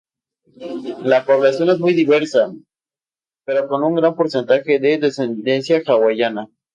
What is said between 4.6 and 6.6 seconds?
de descendencia hawaiana.